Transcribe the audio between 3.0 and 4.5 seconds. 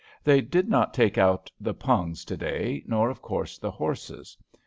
of course, the horses.